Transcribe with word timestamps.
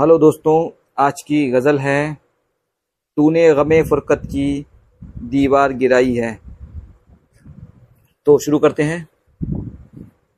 Hello 0.00 0.18
दोस्तों, 0.18 0.84
आज 0.98 1.22
की 1.22 1.50
गज़ल 1.50 1.78
है, 1.78 2.14
तूने 3.16 3.54
गमे 3.54 3.82
फ़ुरकत 3.82 4.22
की 4.26 4.66
दीवार 5.04 5.72
गिराई 5.72 6.14
है। 6.14 6.40
तो 8.26 8.38
शुरू 8.38 8.58
करते 8.58 8.82
हैं। 8.82 9.08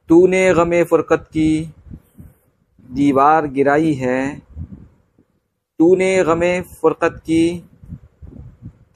तूने 0.09 0.55
गमे 0.55 0.85
फ़ुरकत 0.85 1.27
की 1.29 1.75
दीवार 2.91 3.47
गिराई 3.47 3.95
है, 3.95 4.43
तूने 5.79 6.25
गमे 6.25 6.61
फ़ुरकत 6.61 7.23
की 7.27 7.65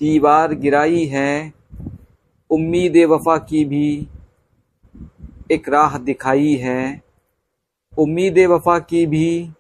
दीवार 0.01 0.55
गिराई 0.55 1.05
है, 1.05 1.53
उम्मीद 2.51 2.97
वफ़ा 2.97 3.39
की 3.39 3.65
भी 3.65 4.09
एक 5.51 5.69
राह 5.69 5.99
दिखाई 5.99 6.55
है, 6.55 7.03
उम्मीद 7.99 8.39
वफ़ा 8.39 8.79
की 8.79 9.07
भी 9.07 9.51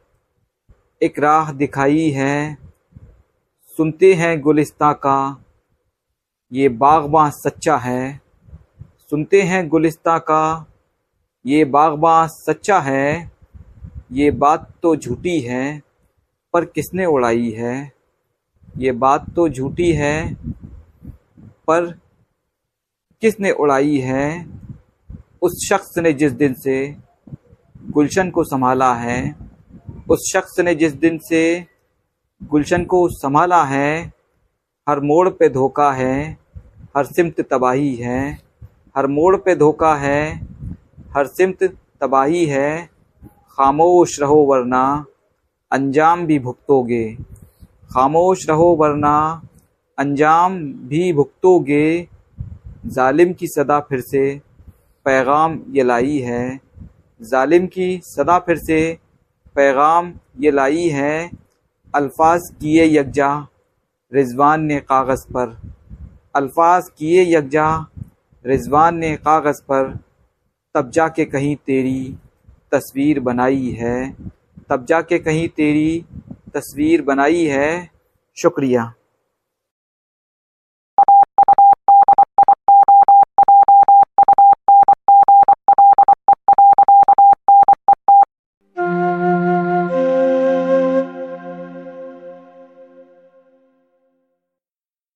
एक 1.03 1.19
राह 1.19 1.53
दिखाई 1.53 2.11
है। 2.11 2.59
सुनते 3.77 4.15
हैं 4.15 4.41
गुलिस्तां 4.41 4.95
का। 4.95 5.45
ये 6.53 6.69
बागबां 6.69 7.31
सच्चा 7.31 7.77
है। 7.77 8.21
सुनते 9.11 9.43
हैं 9.43 9.69
गुलिस्तां 9.69 10.21
का। 10.21 10.67
ये 11.47 11.65
बागबां 11.65 12.29
सच्चा 12.29 12.81
है। 12.81 13.33
ये 14.13 14.31
बात 14.31 14.73
तो 14.83 14.97
झूठी 14.97 15.41
है, 15.41 15.83
पर 16.53 16.65
किसने 16.65 17.07
उड़ाई 17.07 17.51
है? 17.51 17.93
ये 18.79 18.93
बात 18.93 19.31
तो 19.31 19.49
झूठी 19.49 19.93
है, 19.93 20.35
पर 21.67 21.99
किसने 23.21 23.51
उड़ाई 23.51 23.99
है? 23.99 24.47
उस 25.43 25.67
शख्स 25.69 25.99
ने 25.99 26.13
जिस 26.13 26.33
दिन 26.33 26.55
से 26.55 26.97
गुलशन 27.91 28.31
को 28.31 28.45
संभाला 28.45 28.95
है 28.95 29.46
उस 30.11 30.31
शख्स 30.33 30.59
ने 30.61 30.75
जिस 30.75 30.93
दिन 30.93 31.19
से 31.19 31.67
गुलशन 32.43 32.85
को 32.85 33.09
संभाला 33.09 33.65
है, 33.65 34.13
हर 34.89 35.01
मोड़ 35.01 35.29
पे 35.29 35.49
धोखा 35.49 35.91
है, 35.93 36.39
हर 36.97 37.05
सिमत 37.05 37.41
तबाही 37.41 37.95
है, 37.95 38.39
हर 38.97 39.07
मोड़ 39.07 39.37
पे 39.37 39.55
धोखा 39.57 39.95
है, 39.95 40.37
हर 41.17 41.27
सिमत 41.27 41.65
तबाही 42.01 42.45
है, 42.47 42.91
खामोश 43.51 44.21
रहो 44.21 44.37
वरना 44.45 45.07
अंजाम 45.73 46.27
भी 46.27 46.39
भुगतोगे। 46.39 47.05
खामोश 47.91 48.49
रहो 48.49 48.75
वरना 48.75 49.43
अंजाम 49.99 50.59
भी 50.63 51.13
भुगतोगे। 51.13 52.09
जालिम 52.87 53.33
की 53.33 53.47
सदा 53.47 53.81
फिर 53.81 54.01
से 54.01 54.41
पैगाम 55.07 55.59
ये 55.71 55.83
लाई 55.83 56.19
है, 56.19 56.61
जालिम 57.21 57.67
की 57.67 58.01
सदा 58.05 58.39
फिर 58.39 58.59
से 58.59 58.99
पैगाम 59.57 60.13
ये 60.41 60.51
लाई 60.51 60.89
है, 60.89 61.31
अल्फाज 61.95 62.41
किए 62.61 62.85
यकजा 62.99 63.47
रिजवान 64.13 64.65
ने 64.65 64.81
कागज़ 64.81 65.27
पर। 65.29 65.57
अल्फाज 66.35 66.89
किए 66.99 67.25
यकजा 67.37 67.87
रिजवान 68.47 68.97
ने 68.97 69.17
कागज़ 69.17 69.63
पर 69.63 69.99
तब 70.75 70.91
जा 70.91 71.09
के 71.09 71.25
कहीं 71.25 71.57
तेरी 71.57 72.17
तस्वीर 72.73 73.21
बनाई 73.21 73.71
है। 73.71 74.17
तब 74.69 74.85
जा 74.85 75.01
के 75.01 75.19
कहीं 75.19 75.49
तेरी 75.49 76.05
तस्वीर 76.55 77.03
बनाई 77.03 77.45
है, 77.45 77.91
शुक्रिया। 78.37 78.93